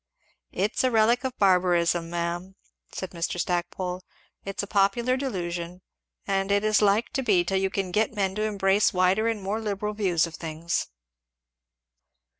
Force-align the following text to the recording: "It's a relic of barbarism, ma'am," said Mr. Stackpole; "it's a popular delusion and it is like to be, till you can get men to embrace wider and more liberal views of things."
"It's 0.51 0.83
a 0.83 0.89
relic 0.89 1.23
of 1.23 1.37
barbarism, 1.37 2.09
ma'am," 2.09 2.55
said 2.91 3.11
Mr. 3.11 3.39
Stackpole; 3.39 4.01
"it's 4.43 4.63
a 4.63 4.65
popular 4.65 5.15
delusion 5.15 5.83
and 6.25 6.51
it 6.51 6.63
is 6.63 6.81
like 6.81 7.11
to 7.13 7.21
be, 7.21 7.43
till 7.43 7.59
you 7.59 7.69
can 7.69 7.91
get 7.91 8.11
men 8.15 8.33
to 8.33 8.41
embrace 8.41 8.93
wider 8.95 9.27
and 9.27 9.43
more 9.43 9.61
liberal 9.61 9.93
views 9.93 10.25
of 10.25 10.33
things." 10.33 10.87